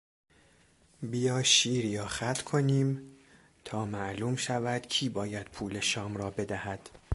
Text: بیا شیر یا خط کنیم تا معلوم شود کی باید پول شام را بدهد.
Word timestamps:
بیا 1.03 1.43
شیر 1.43 1.85
یا 1.85 2.05
خط 2.05 2.41
کنیم 2.41 3.17
تا 3.65 3.85
معلوم 3.85 4.35
شود 4.35 4.81
کی 4.87 5.09
باید 5.09 5.47
پول 5.47 5.79
شام 5.79 6.17
را 6.17 6.29
بدهد. 6.31 6.89